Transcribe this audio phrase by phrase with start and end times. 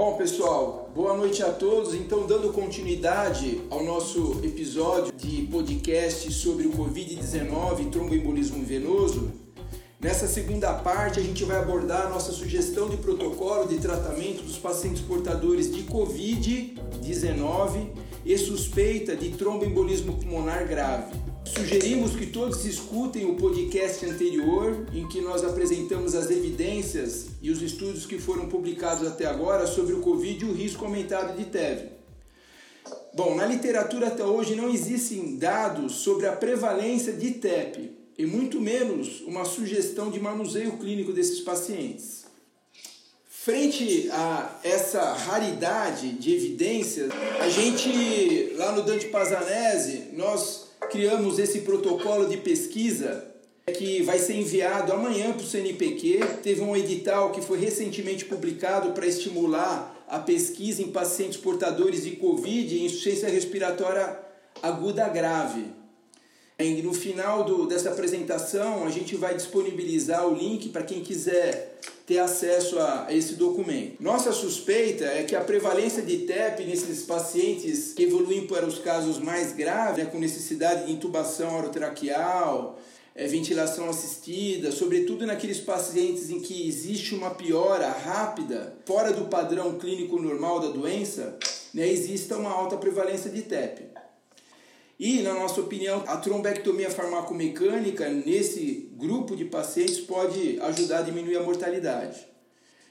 [0.00, 1.92] Bom, pessoal, boa noite a todos.
[1.92, 9.30] Então, dando continuidade ao nosso episódio de podcast sobre o Covid-19 e tromboembolismo venoso,
[10.00, 14.56] nessa segunda parte a gente vai abordar a nossa sugestão de protocolo de tratamento dos
[14.56, 17.90] pacientes portadores de Covid-19
[18.24, 21.29] e suspeita de tromboembolismo pulmonar grave.
[21.54, 27.60] Sugerimos que todos escutem o podcast anterior, em que nós apresentamos as evidências e os
[27.60, 31.88] estudos que foram publicados até agora sobre o Covid e o risco aumentado de TEV.
[33.12, 38.60] Bom, na literatura até hoje não existem dados sobre a prevalência de TEP e muito
[38.60, 42.26] menos uma sugestão de manuseio clínico desses pacientes.
[43.28, 50.59] Frente a essa raridade de evidências, a gente lá no Dante Pazanese, nós
[50.90, 53.24] criamos esse protocolo de pesquisa
[53.78, 56.20] que vai ser enviado amanhã para o CNPq.
[56.42, 62.16] Teve um edital que foi recentemente publicado para estimular a pesquisa em pacientes portadores de
[62.16, 64.18] Covid e insuficiência respiratória
[64.60, 65.66] aguda grave.
[66.82, 71.69] No final do, dessa apresentação, a gente vai disponibilizar o link para quem quiser
[72.10, 74.02] ter acesso a esse documento.
[74.02, 79.20] Nossa suspeita é que a prevalência de TEP nesses pacientes que evoluem para os casos
[79.20, 82.80] mais graves, né, com necessidade de intubação orotraqueal,
[83.14, 89.78] é, ventilação assistida, sobretudo naqueles pacientes em que existe uma piora rápida, fora do padrão
[89.78, 91.38] clínico normal da doença,
[91.72, 93.89] né, exista uma alta prevalência de TEP.
[95.00, 101.38] E, na nossa opinião, a trombectomia farmacomecânica nesse grupo de pacientes pode ajudar a diminuir
[101.38, 102.28] a mortalidade.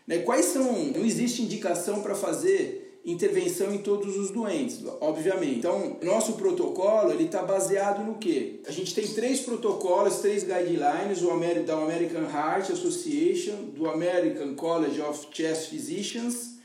[0.08, 0.18] Né?
[0.18, 0.86] Quais são?
[0.86, 5.60] Não existe indicação para fazer intervenção em todos os doentes, obviamente.
[5.60, 8.60] Então, nosso protocolo ele está baseado no quê?
[8.66, 11.28] A gente tem três protocolos, três guidelines, o
[11.64, 16.56] da American Heart Association, do American College of Chest Physicians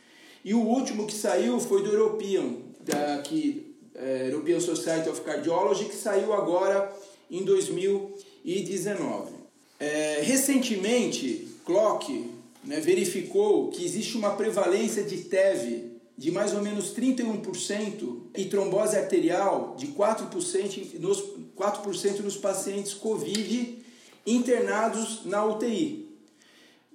[0.42, 3.63] e o último que saiu foi do European, da, que
[4.30, 6.92] European Society of Cardiology, que saiu agora
[7.30, 9.32] em 2019.
[9.78, 12.30] É, recentemente, Clock
[12.64, 18.96] né, verificou que existe uma prevalência de TEV de mais ou menos 31% e trombose
[18.96, 21.22] arterial de 4% nos,
[21.56, 23.78] 4% nos pacientes COVID
[24.26, 26.08] internados na UTI.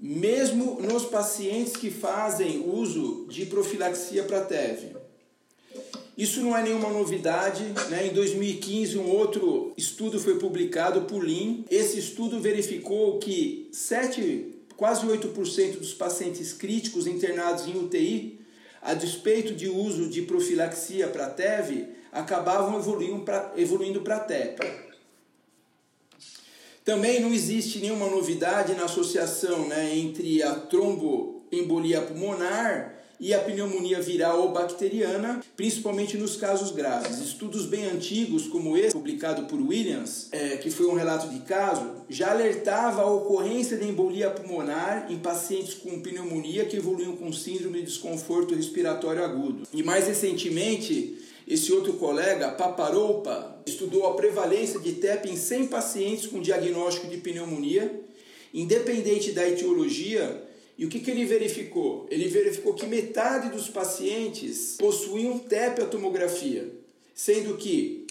[0.01, 4.95] Mesmo nos pacientes que fazem uso de profilaxia para TEV.
[6.19, 7.63] Isso não é nenhuma novidade.
[7.89, 8.07] Né?
[8.07, 11.63] Em 2015, um outro estudo foi publicado por Lean.
[11.71, 18.37] Esse estudo verificou que 7, quase 8% dos pacientes críticos internados em UTI,
[18.81, 22.77] a despeito de uso de profilaxia para TEV, acabavam
[23.55, 24.59] evoluindo para TEP.
[26.83, 34.01] Também não existe nenhuma novidade na associação né, entre a tromboembolia pulmonar e a pneumonia
[34.01, 37.19] viral ou bacteriana, principalmente nos casos graves.
[37.19, 42.05] Estudos bem antigos, como esse, publicado por Williams, é, que foi um relato de caso,
[42.09, 47.79] já alertava a ocorrência de embolia pulmonar em pacientes com pneumonia que evoluíam com síndrome
[47.79, 49.67] de desconforto respiratório agudo.
[49.73, 56.27] E mais recentemente, esse outro colega, Paparoupa, estudou a prevalência de TEP em 100 pacientes
[56.27, 58.01] com diagnóstico de pneumonia,
[58.53, 60.48] independente da etiologia,
[60.79, 62.07] e o que, que ele verificou?
[62.09, 66.71] Ele verificou que metade dos pacientes possuíam TEP a tomografia,
[67.13, 68.07] sendo que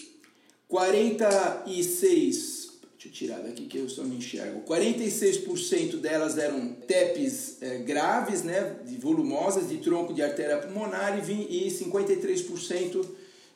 [0.67, 2.59] 46
[2.93, 4.61] Deixa eu tirar daqui que eu só não enxergo.
[4.67, 13.05] 46% delas eram TEPs é, graves, né, volumosas, de tronco de artéria pulmonar e 53%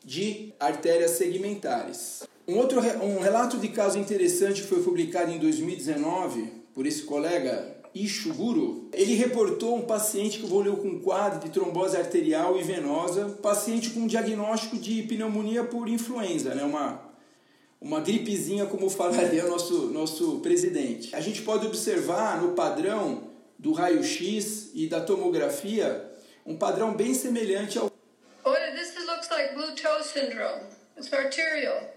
[0.03, 2.23] de artérias segmentares.
[2.47, 8.89] Um outro um relato de caso interessante foi publicado em 2019 por esse colega Ishiguro,
[8.91, 14.07] ele reportou um paciente que evoluiu com quadro de trombose arterial e venosa, paciente com
[14.07, 16.63] diagnóstico de pneumonia por influenza, né?
[16.63, 17.01] uma,
[17.79, 21.15] uma gripezinha, como falaria nosso, nosso presidente.
[21.15, 26.11] A gente pode observar no padrão do raio-x e da tomografia
[26.45, 27.91] um padrão bem semelhante ao.
[28.43, 30.63] Olha, this looks like blue toe syndrome.
[30.97, 31.89] It's arterial.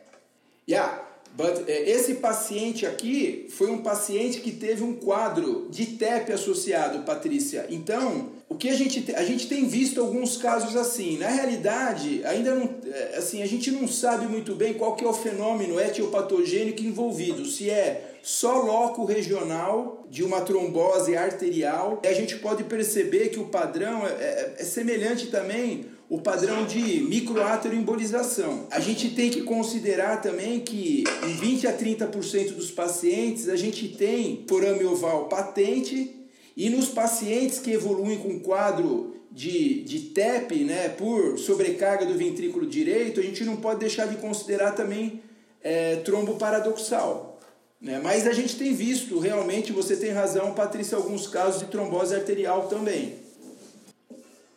[0.69, 1.16] Yeah.
[1.37, 7.05] But, é, esse paciente aqui foi um paciente que teve um quadro de TEP associado,
[7.05, 7.67] Patrícia.
[7.69, 11.19] Então, o que a gente, a gente tem visto alguns casos assim.
[11.19, 15.09] Na realidade, ainda não, é, assim, a gente não sabe muito bem qual que é
[15.09, 17.45] o fenômeno etiopatogênico envolvido.
[17.45, 22.03] Se é só loco regional de uma trombose arterial.
[22.05, 27.01] A gente pode perceber que o padrão é, é, é semelhante também o padrão de
[27.01, 28.67] microateroembolização.
[28.71, 33.89] A gente tem que considerar também que em 20 a 30% dos pacientes a gente
[33.89, 36.15] tem forame oval patente
[36.57, 42.67] e nos pacientes que evoluem com quadro de, de TEP, né, por sobrecarga do ventrículo
[42.67, 45.21] direito, a gente não pode deixar de considerar também
[45.63, 47.39] é, trombo paradoxal.
[47.79, 48.01] Né?
[48.03, 52.69] Mas a gente tem visto, realmente, você tem razão, Patrícia, alguns casos de trombose arterial
[52.69, 53.26] também.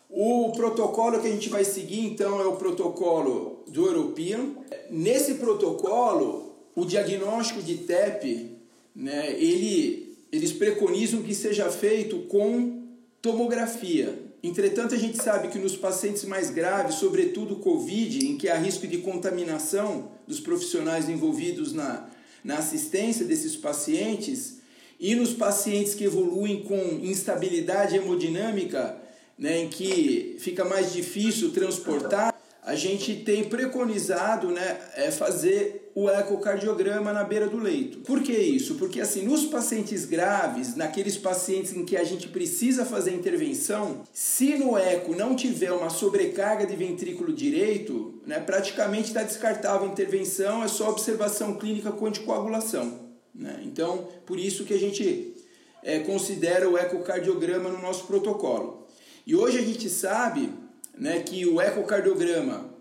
[0.10, 4.56] O protocolo que a gente vai seguir, então, é o protocolo do European.
[4.90, 8.58] Nesse protocolo, o diagnóstico de TEP,
[8.96, 12.88] né, ele, eles preconizam que seja feito com
[13.22, 14.28] tomografia.
[14.42, 18.88] Entretanto, a gente sabe que nos pacientes mais graves, sobretudo Covid, em que há risco
[18.88, 22.10] de contaminação dos profissionais envolvidos na,
[22.44, 24.60] na assistência desses pacientes,
[25.00, 28.98] e nos pacientes que evoluem com instabilidade hemodinâmica,
[29.40, 36.10] né, em que fica mais difícil transportar, a gente tem preconizado né, é fazer o
[36.10, 38.00] ecocardiograma na beira do leito.
[38.00, 38.76] Por que isso?
[38.76, 44.58] Porque assim, nos pacientes graves, naqueles pacientes em que a gente precisa fazer intervenção, se
[44.58, 50.64] no eco não tiver uma sobrecarga de ventrículo direito, né, praticamente está descartável a intervenção,
[50.64, 53.10] é só observação clínica com anticoagulação.
[53.34, 53.62] Né?
[53.64, 55.34] Então, por isso que a gente
[55.82, 58.89] é, considera o ecocardiograma no nosso protocolo.
[59.30, 60.50] E hoje a gente sabe
[60.98, 62.74] né, que o ecocardiograma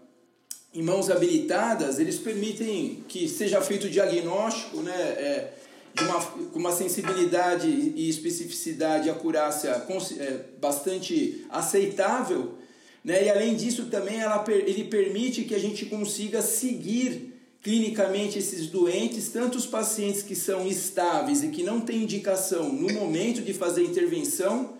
[0.72, 5.52] em mãos habilitadas, eles permitem que seja feito o diagnóstico né, é,
[5.92, 12.54] de uma, com uma sensibilidade e especificidade e acurácia é, bastante aceitável.
[13.04, 18.68] Né, e além disso, também ela, ele permite que a gente consiga seguir clinicamente esses
[18.68, 23.52] doentes, tanto os pacientes que são estáveis e que não têm indicação no momento de
[23.52, 24.77] fazer intervenção,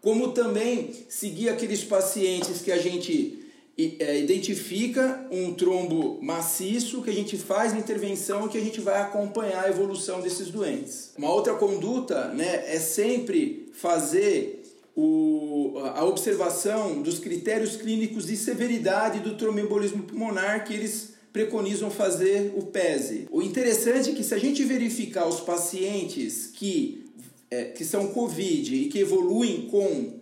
[0.00, 3.44] como também seguir aqueles pacientes que a gente
[3.76, 8.80] é, identifica um trombo maciço, que a gente faz a intervenção e que a gente
[8.80, 11.12] vai acompanhar a evolução desses doentes.
[11.16, 14.64] Uma outra conduta né, é sempre fazer
[14.96, 22.52] o, a observação dos critérios clínicos de severidade do tromboembolismo pulmonar que eles preconizam fazer
[22.56, 23.28] o PESE.
[23.30, 27.07] O interessante é que se a gente verificar os pacientes que
[27.50, 30.18] é, que são Covid e que evoluem com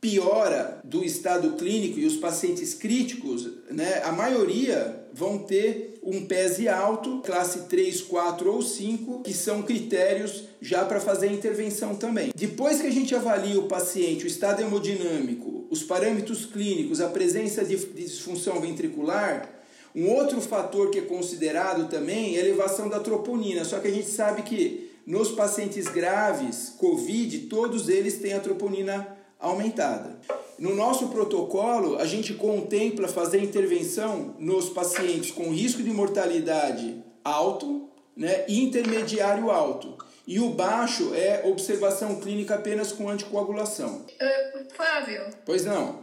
[0.00, 6.68] piora do estado clínico e os pacientes críticos, né, a maioria vão ter um PESE
[6.68, 12.30] alto, classe 3, 4 ou 5, que são critérios já para fazer a intervenção também.
[12.36, 17.64] Depois que a gente avalia o paciente, o estado hemodinâmico, os parâmetros clínicos, a presença
[17.64, 19.50] de disfunção ventricular,
[19.94, 23.90] um outro fator que é considerado também é a elevação da troponina, só que a
[23.90, 30.18] gente sabe que nos pacientes graves, COVID, todos eles têm a troponina aumentada.
[30.58, 37.88] No nosso protocolo, a gente contempla fazer intervenção nos pacientes com risco de mortalidade alto
[38.16, 39.96] né, e intermediário alto.
[40.26, 44.06] E o baixo é observação clínica apenas com anticoagulação.
[44.20, 45.30] Uh, Flávio.
[45.44, 46.02] Pois não.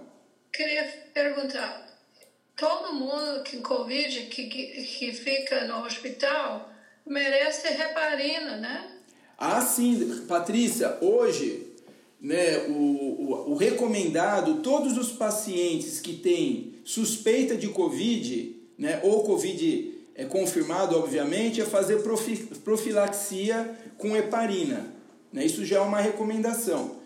[0.54, 2.00] Queria perguntar:
[2.56, 6.70] todo mundo com Covid que, que, que fica no hospital
[7.06, 8.93] merece heparina, né?
[9.38, 11.68] Ah, sim, Patrícia, hoje,
[12.22, 19.24] né, o, o, o recomendado, todos os pacientes que têm suspeita de Covid, né, ou
[19.24, 22.04] Covid é confirmado, obviamente, é fazer
[22.63, 24.94] profilaxia com heparina.
[25.32, 25.46] Né?
[25.46, 27.04] Isso já é uma recomendação.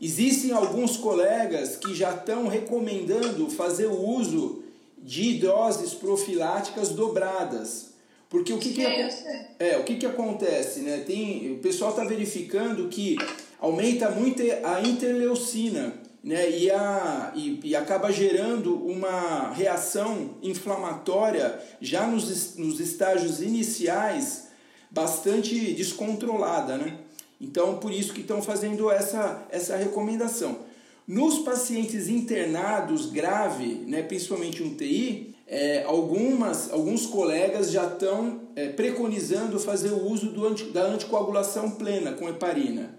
[0.00, 4.62] Existem alguns colegas que já estão recomendando fazer o uso
[4.98, 7.95] de doses profiláticas dobradas.
[8.28, 10.80] Porque o que, que, é, o que, que acontece?
[10.80, 10.98] Né?
[11.06, 13.16] Tem, o pessoal está verificando que
[13.60, 16.50] aumenta muito a interleucina né?
[16.50, 24.48] e, a, e, e acaba gerando uma reação inflamatória já nos, nos estágios iniciais
[24.90, 26.76] bastante descontrolada.
[26.78, 26.98] Né?
[27.40, 30.60] Então, por isso que estão fazendo essa, essa recomendação.
[31.06, 38.68] Nos pacientes internados grave, né, principalmente um TI, é, algumas, alguns colegas já estão é,
[38.68, 42.98] preconizando fazer o uso do anti, da anticoagulação plena com heparina.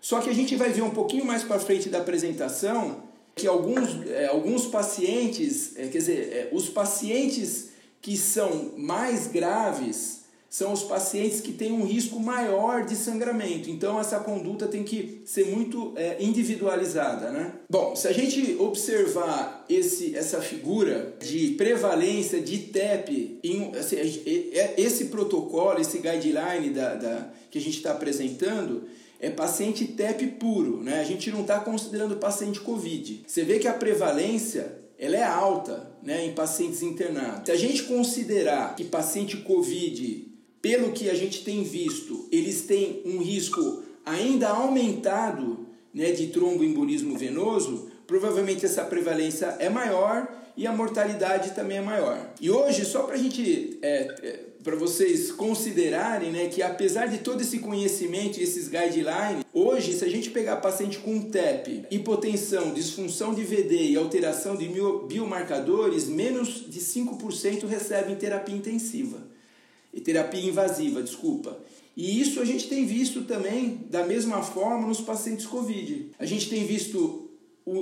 [0.00, 3.02] Só que a gente vai ver um pouquinho mais para frente da apresentação
[3.34, 10.25] que alguns, é, alguns pacientes, é, quer dizer, é, os pacientes que são mais graves,
[10.56, 13.68] são os pacientes que têm um risco maior de sangramento.
[13.68, 17.30] Então, essa conduta tem que ser muito é, individualizada.
[17.30, 17.52] Né?
[17.68, 23.96] Bom, se a gente observar esse, essa figura de prevalência de TEP, em, assim,
[24.78, 28.84] esse protocolo, esse guideline da, da que a gente está apresentando,
[29.20, 31.00] é paciente TEP puro, né?
[31.00, 33.24] A gente não está considerando paciente COVID.
[33.26, 37.42] Você vê que a prevalência ela é alta, né, em pacientes internados.
[37.44, 40.25] Se a gente considerar que paciente COVID
[40.66, 47.16] pelo que a gente tem visto, eles têm um risco ainda aumentado né, de tromboembolismo
[47.16, 52.32] venoso, provavelmente essa prevalência é maior e a mortalidade também é maior.
[52.40, 57.18] E hoje, só para a gente, é, é, para vocês considerarem, né, que apesar de
[57.18, 62.74] todo esse conhecimento e esses guidelines, hoje, se a gente pegar paciente com TEP, hipotensão,
[62.74, 64.68] disfunção de VD e alteração de
[65.06, 69.25] biomarcadores, menos de 5% recebem terapia intensiva.
[69.96, 71.58] E terapia invasiva, desculpa.
[71.96, 76.12] E isso a gente tem visto também da mesma forma nos pacientes COVID.
[76.18, 77.30] A gente tem visto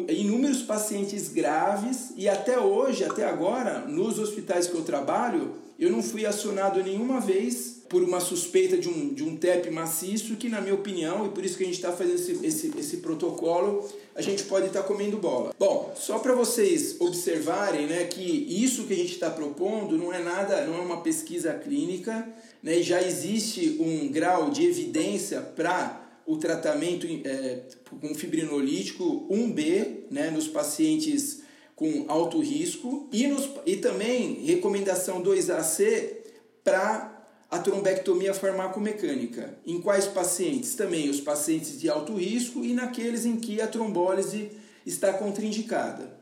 [0.09, 6.04] inúmeros pacientes graves e até hoje, até agora, nos hospitais que eu trabalho, eu não
[6.04, 10.61] fui acionado nenhuma vez por uma suspeita de um, de um TEP maciço que, na
[10.61, 14.21] minha opinião, e por isso que a gente está fazendo esse, esse, esse protocolo, a
[14.21, 15.55] gente pode estar tá comendo bola.
[15.57, 20.21] Bom, só para vocês observarem né, que isso que a gente está propondo não é
[20.21, 22.29] nada, não é uma pesquisa clínica,
[22.61, 27.61] né, já existe um grau de evidência para o tratamento é,
[28.01, 31.43] com fibrinolítico 1B né, nos pacientes
[31.77, 36.25] com alto risco e, nos, e também recomendação 2AC
[36.65, 37.13] para
[37.55, 39.57] a trombectomia farmacomecânica.
[39.65, 40.75] Em quais pacientes?
[40.75, 44.51] Também os pacientes de alto risco e naqueles em que a trombólise
[44.85, 46.19] está contraindicada.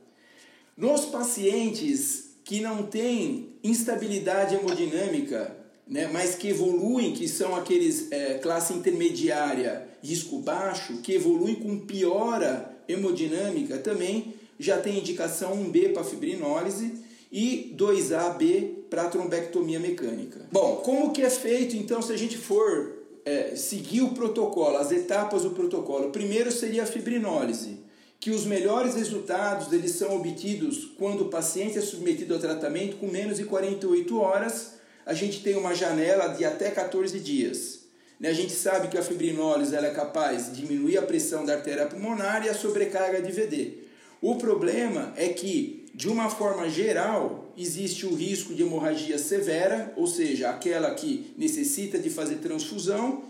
[0.76, 8.34] Nos pacientes que não têm instabilidade hemodinâmica, né, mas que evoluem, que são aqueles é,
[8.34, 16.04] classe intermediária, risco baixo, que evoluem com piora hemodinâmica, também já tem indicação 1B para
[16.04, 16.92] fibrinólise
[17.30, 20.40] e 2AB para trombectomia mecânica.
[20.52, 22.92] Bom, como que é feito então se a gente for
[23.24, 26.10] é, seguir o protocolo, as etapas do protocolo?
[26.10, 27.78] Primeiro seria a fibrinólise,
[28.20, 33.06] que os melhores resultados eles são obtidos quando o paciente é submetido ao tratamento com
[33.06, 37.80] menos de 48 horas a gente tem uma janela de até 14 dias.
[38.20, 38.28] Né?
[38.28, 41.86] A gente sabe que a fibrinólise ela é capaz de diminuir a pressão da artéria
[41.86, 43.74] pulmonar e a sobrecarga de VD.
[44.20, 50.06] O problema é que, de uma forma geral, existe o risco de hemorragia severa, ou
[50.06, 53.24] seja, aquela que necessita de fazer transfusão,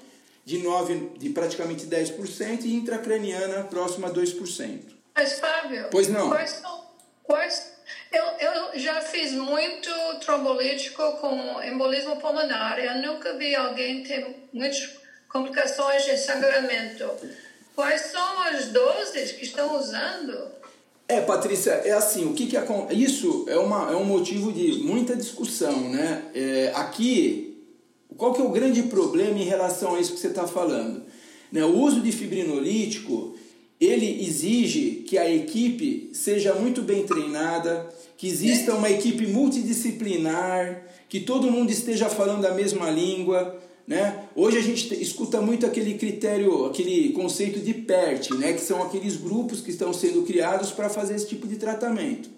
[0.44, 4.80] de, 9, de praticamente 10%, e intracraniana próxima a 2%.
[5.14, 6.28] Mas, Fábio, pois não.
[6.30, 6.84] Quais, são,
[7.22, 7.72] quais
[8.12, 9.90] eu, eu já fiz muito
[10.20, 12.78] trombolítico com embolismo pulmonar.
[12.78, 17.10] Eu nunca vi alguém ter muitas complicações de sangramento.
[17.74, 20.61] Quais são as doses que estão usando?
[21.12, 22.56] É, Patrícia, é assim, o que que
[22.94, 26.22] isso é, uma, é um motivo de muita discussão, né?
[26.34, 27.58] É, aqui,
[28.16, 31.02] qual que é o grande problema em relação a isso que você está falando?
[31.52, 33.36] Né, o uso de fibrinolítico,
[33.78, 41.20] ele exige que a equipe seja muito bem treinada, que exista uma equipe multidisciplinar, que
[41.20, 43.60] todo mundo esteja falando a mesma língua.
[43.86, 44.26] Né?
[44.36, 48.52] Hoje a gente escuta muito aquele critério, aquele conceito de PERT, né?
[48.52, 52.30] que são aqueles grupos que estão sendo criados para fazer esse tipo de tratamento.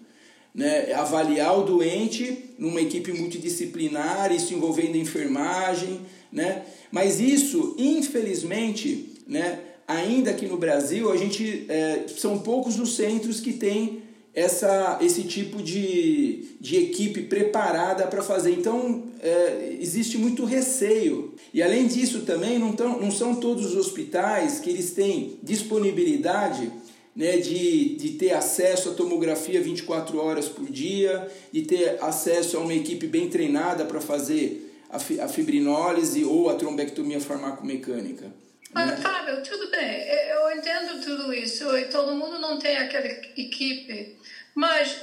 [0.53, 0.91] Né?
[0.93, 6.01] Avaliar o doente numa equipe multidisciplinar, isso envolvendo enfermagem.
[6.31, 6.63] Né?
[6.91, 9.59] Mas isso, infelizmente, né?
[9.87, 14.04] ainda aqui no Brasil, a gente é, são poucos os centros que têm
[14.35, 18.51] essa, esse tipo de, de equipe preparada para fazer.
[18.51, 21.33] Então, é, existe muito receio.
[21.53, 26.69] E além disso também, não, tão, não são todos os hospitais que eles têm disponibilidade
[27.15, 32.59] né, de, de ter acesso à tomografia 24 horas por dia, de ter acesso a
[32.59, 38.33] uma equipe bem treinada para fazer a, a fibrinólise ou a trombectomia farmacomecânica.
[38.73, 38.97] Mas, né?
[38.97, 44.17] Fábio, tudo bem, eu entendo tudo isso e todo mundo não tem aquela equipe,
[44.53, 45.01] mas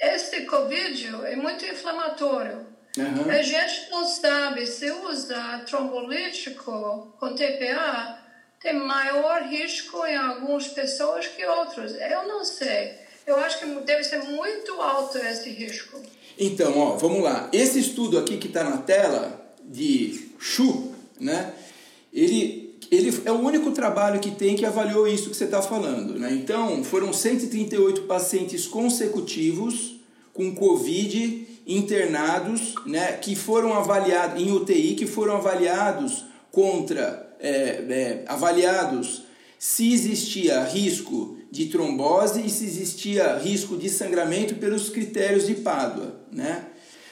[0.00, 2.66] esse Covid é muito inflamatório.
[2.96, 3.30] Uhum.
[3.30, 8.24] A gente não sabe se usar trombolítico com TPA
[8.64, 11.94] tem maior risco em algumas pessoas que outras.
[12.00, 12.94] Eu não sei.
[13.26, 16.00] Eu acho que deve ser muito alto esse risco.
[16.38, 17.50] Então, ó, vamos lá.
[17.52, 21.52] Esse estudo aqui que está na tela de Chu, né?
[22.10, 26.18] Ele ele é o único trabalho que tem que avaliou isso que você está falando.
[26.18, 26.32] Né?
[26.32, 29.96] Então, foram 138 pacientes consecutivos
[30.32, 38.24] com Covid internados, né, que foram avaliados em UTI, que foram avaliados contra, é, é,
[38.26, 39.22] avaliados
[39.58, 46.20] se existia risco de trombose e se existia risco de sangramento pelos critérios de Pádua,
[46.30, 46.66] né?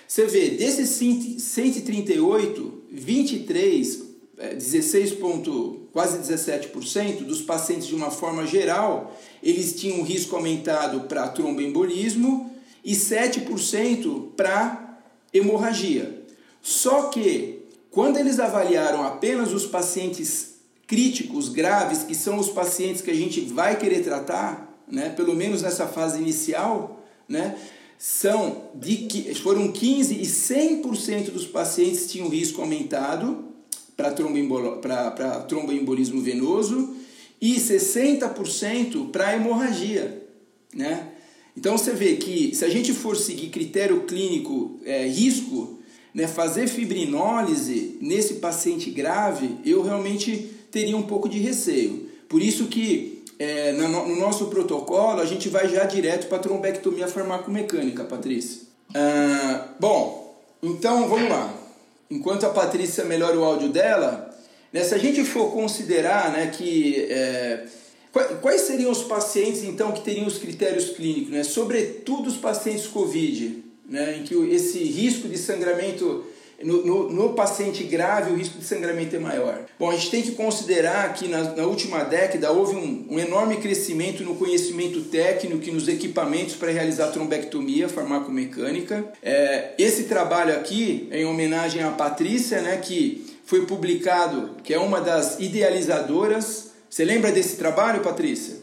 [0.06, 9.14] Você vê, desses 138, 23 16 ponto, quase 17% dos pacientes de uma forma geral,
[9.42, 12.50] eles tinham um risco aumentado para tromboembolismo
[12.84, 14.98] e 7% para
[15.32, 16.22] hemorragia.
[16.62, 17.60] Só que
[17.90, 20.54] quando eles avaliaram apenas os pacientes
[20.86, 25.62] críticos graves, que são os pacientes que a gente vai querer tratar, né, pelo menos
[25.62, 27.56] nessa fase inicial, né,
[27.98, 33.51] são de, foram 15 e 100% dos pacientes tinham risco aumentado
[33.96, 36.96] para tromboembolismo venoso
[37.40, 40.22] e 60% para hemorragia.
[40.74, 41.08] Né?
[41.56, 45.78] Então você vê que se a gente for seguir critério clínico é, risco,
[46.14, 52.08] né, fazer fibrinólise nesse paciente grave, eu realmente teria um pouco de receio.
[52.28, 58.04] Por isso que é, no, nosso protocolo, a gente vai já direto para trombectomia farmacomecânica,
[58.04, 58.62] Patrícia.
[58.94, 61.61] Ah, bom, então vamos lá.
[62.12, 64.38] Enquanto a Patrícia melhora o áudio dela,
[64.70, 67.06] né, se a gente for considerar né, que.
[67.08, 67.64] É,
[68.42, 71.42] quais seriam os pacientes então que teriam os critérios clínicos, né?
[71.42, 76.22] Sobretudo os pacientes COVID, né, em que esse risco de sangramento
[76.62, 79.60] no, no, no, paciente grave, o risco de sangramento é maior.
[79.78, 83.56] Bom, a gente tem que considerar que na, na última década houve um, um, enorme
[83.56, 89.04] crescimento no conhecimento técnico e nos equipamentos para realizar trombectomia farmacomecânica.
[89.22, 95.00] É, esse trabalho aqui em homenagem à Patrícia, né, que foi publicado, que é uma
[95.00, 96.72] das idealizadoras.
[96.88, 98.61] Você lembra desse trabalho, Patrícia?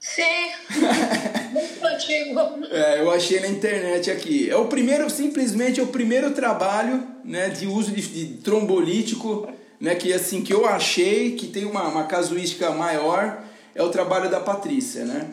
[0.00, 0.50] Sim.
[1.52, 2.40] Muito antigo.
[2.70, 4.48] É, eu achei na internet aqui.
[4.48, 9.46] É o primeiro, simplesmente é o primeiro trabalho né, de uso de, de trombolítico,
[9.78, 14.30] né, que assim que eu achei que tem uma, uma casuística maior, é o trabalho
[14.30, 15.30] da Patrícia, né?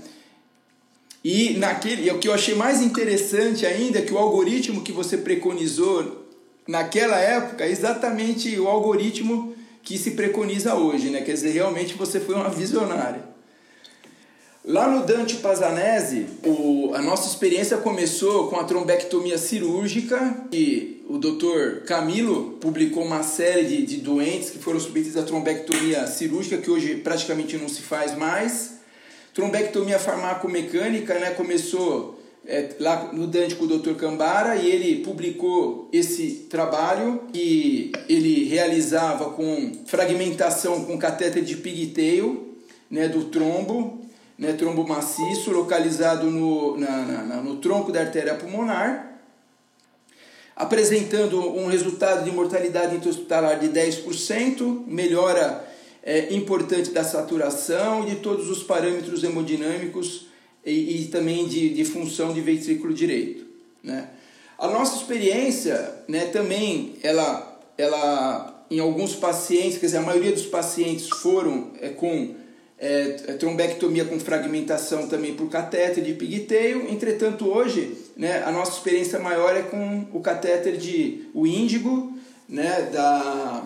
[1.23, 5.17] E naquele, o que eu achei mais interessante ainda é que o algoritmo que você
[5.17, 6.25] preconizou
[6.67, 11.21] naquela época é exatamente o algoritmo que se preconiza hoje, né?
[11.21, 13.37] Quer dizer, realmente você foi uma visionária.
[14.67, 21.17] Lá no Dante Pazanese, o, a nossa experiência começou com a trombectomia cirúrgica e o
[21.17, 21.86] Dr.
[21.86, 26.95] Camilo publicou uma série de, de doentes que foram submetidos à trombectomia cirúrgica, que hoje
[26.95, 28.80] praticamente não se faz mais.
[29.34, 33.93] Trombectomia farmacomecânica né, começou é, lá no Dante com o Dr.
[33.93, 42.49] Cambara e ele publicou esse trabalho que ele realizava com fragmentação com catéter de pigtail
[42.91, 44.06] né, do trombo
[44.38, 49.19] né, trombo maciço localizado no, na, na, no tronco da artéria pulmonar,
[50.56, 55.67] apresentando um resultado de mortalidade intra-hospitalar de 10%, melhora
[56.04, 60.28] é, importante da saturação e de todos os parâmetros hemodinâmicos
[60.65, 63.45] e, e também de, de função de ventrículo direito.
[63.84, 64.10] Né?
[64.58, 70.45] A nossa experiência né, também, ela, ela, em alguns pacientes, quer dizer, a maioria dos
[70.45, 72.36] pacientes foram é, com
[72.80, 76.88] é, é, trombectomia com fragmentação também por catéter de pigtail.
[76.90, 82.13] Entretanto, hoje, né, a nossa experiência maior é com o catéter de o índigo,
[82.48, 83.63] né, da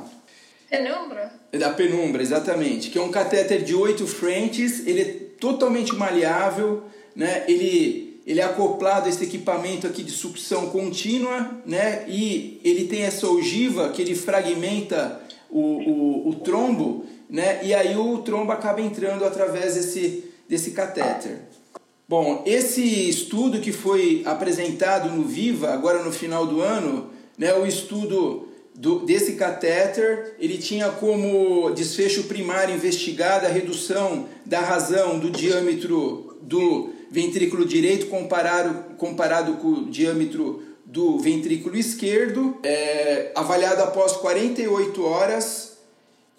[0.69, 1.33] penumbra.
[1.51, 7.43] Da penumbra, exatamente, que é um catéter de 8 frentes, ele é totalmente maleável, né,
[7.47, 12.05] ele ele é acoplado a esse equipamento aqui de sucção contínua, né?
[12.07, 15.19] E ele tem essa ogiva que ele fragmenta
[15.49, 17.61] o, o, o trombo né?
[17.63, 21.39] E aí o trombo acaba entrando através desse, desse catéter.
[22.07, 27.65] Bom, esse estudo que foi apresentado no Viva, agora no final do ano, né, o
[27.65, 35.31] estudo do, desse catéter, ele tinha como desfecho primário investigado a redução da razão do
[35.31, 44.13] diâmetro do ventrículo direito comparado, comparado com o diâmetro do ventrículo esquerdo, é, avaliado após
[44.13, 45.70] 48 horas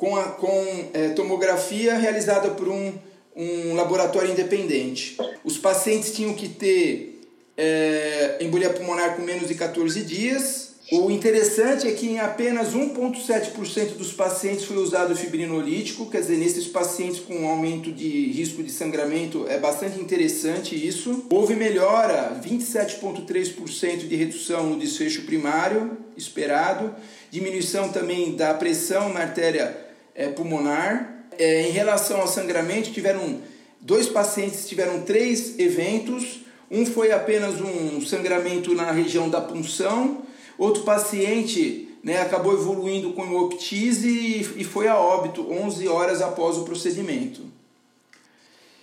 [0.03, 2.93] com, a, com é, tomografia realizada por um,
[3.37, 5.17] um laboratório independente.
[5.45, 7.21] Os pacientes tinham que ter
[7.57, 10.73] é, embolia pulmonar com menos de 14 dias.
[10.91, 16.67] O interessante é que em apenas 1,7% dos pacientes foi usado fibrinolítico, quer dizer, nesses
[16.67, 21.27] pacientes com aumento de risco de sangramento é bastante interessante isso.
[21.31, 26.93] Houve melhora, 27,3% de redução no desfecho primário esperado,
[27.31, 29.82] diminuição também da pressão na artéria
[30.15, 31.27] é, pulmonar.
[31.39, 33.41] É, em relação ao sangramento, tiveram
[33.81, 36.41] dois pacientes tiveram três eventos.
[36.71, 40.23] Um foi apenas um sangramento na região da punção.
[40.57, 46.57] Outro paciente né, acabou evoluindo com hemoptise e, e foi a óbito 11 horas após
[46.57, 47.43] o procedimento.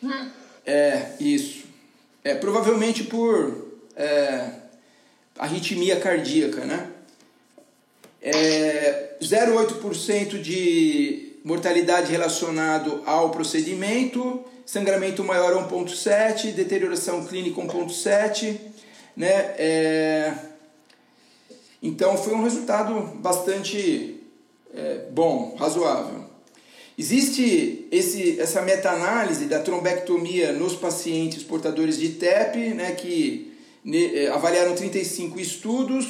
[0.04, 0.30] Hum.
[0.66, 1.64] É, isso.
[2.24, 4.52] É, provavelmente por é,
[5.38, 6.92] arritmia cardíaca, né?
[8.22, 18.58] É, 0,8% de mortalidade relacionado ao procedimento, sangramento maior 1,7%, deterioração clínica 1,7%.
[19.16, 19.28] Né?
[19.58, 20.34] É,
[21.82, 24.22] então foi um resultado bastante
[24.74, 26.30] é, bom, razoável.
[27.00, 34.28] Existe esse, essa meta-análise da trombectomia nos pacientes portadores de TEP, né, que ne, eh,
[34.28, 36.10] avaliaram 35 estudos,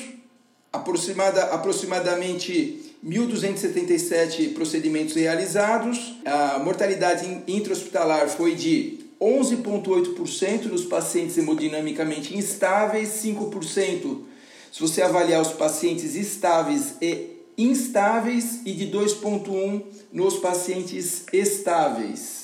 [0.74, 6.16] aproximada, aproximadamente 1.277 procedimentos realizados.
[6.26, 14.30] A mortalidade intra-hospitalar foi de 11,8% nos pacientes hemodinamicamente instáveis, 5%
[14.72, 22.39] se você avaliar os pacientes estáveis e instáveis e de 2,1% nos pacientes estáveis.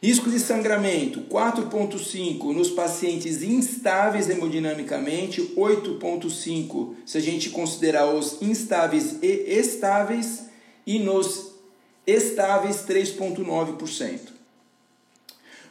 [0.00, 9.16] Risco de sangramento 4,5 nos pacientes instáveis hemodinamicamente, 8,5 se a gente considerar os instáveis
[9.20, 10.44] e estáveis,
[10.86, 11.52] e nos
[12.06, 14.20] estáveis 3,9%.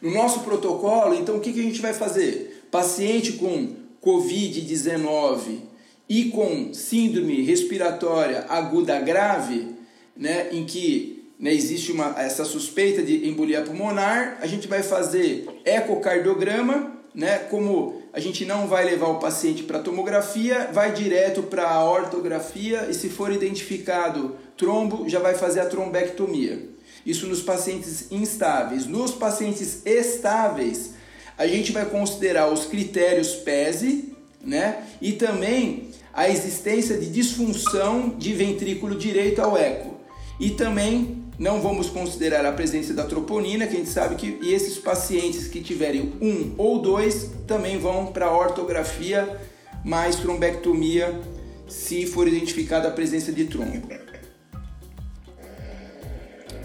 [0.01, 2.67] No nosso protocolo, então o que, que a gente vai fazer?
[2.69, 5.61] Paciente com Covid-19
[6.09, 9.69] e com síndrome respiratória aguda grave,
[10.15, 15.47] né, em que né, existe uma, essa suspeita de embolia pulmonar, a gente vai fazer
[15.63, 21.69] ecocardiograma, né, como a gente não vai levar o paciente para tomografia, vai direto para
[21.69, 26.69] a ortografia e se for identificado trombo, já vai fazer a trombectomia.
[27.05, 28.85] Isso nos pacientes instáveis.
[28.85, 30.93] Nos pacientes estáveis,
[31.37, 34.83] a gente vai considerar os critérios PESE, né?
[35.01, 39.95] E também a existência de disfunção de ventrículo direito ao eco.
[40.39, 44.53] E também não vamos considerar a presença da troponina, que a gente sabe que e
[44.53, 49.39] esses pacientes que tiverem um ou dois também vão para ortografia
[49.83, 51.19] mais trombectomia
[51.67, 53.87] se for identificada a presença de trombo.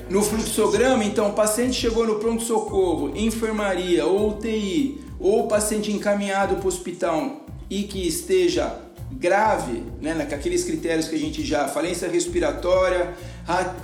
[0.08, 6.64] No fluxograma, então, o paciente chegou no pronto-socorro, enfermaria ou UTI, ou paciente encaminhado para
[6.64, 8.81] o hospital e que esteja
[9.12, 13.14] grave, né, aqueles critérios que a gente já, falência respiratória,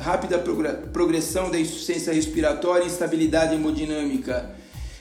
[0.00, 0.38] rápida
[0.92, 4.50] progressão da insuficiência respiratória, instabilidade hemodinâmica,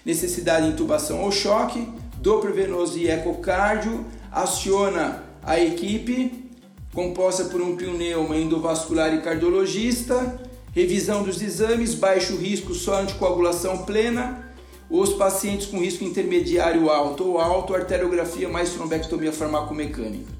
[0.05, 1.87] necessidade de intubação ou choque,
[2.21, 6.47] Doppler venoso e ecocardio, aciona a equipe
[6.93, 10.39] composta por um pneuma endovascular e cardiologista,
[10.73, 14.46] revisão dos exames, baixo risco, só anticoagulação plena,
[14.89, 20.31] os pacientes com risco intermediário alto ou alto, arteriografia mais trombectomia farmacomecânica.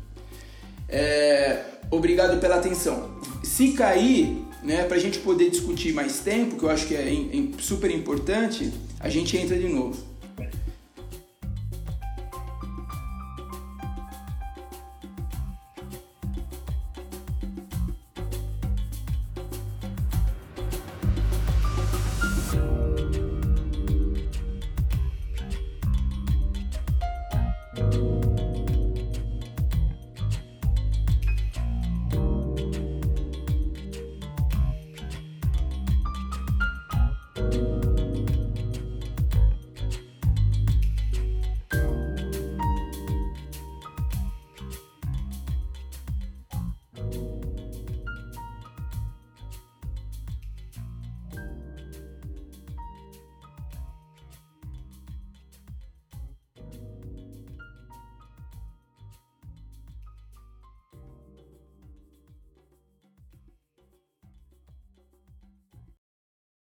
[0.88, 3.18] É, obrigado pela atenção.
[3.44, 7.14] Se cair, né, para a gente poder discutir mais tempo, que eu acho que é,
[7.14, 9.98] é super importante, a gente entra de novo.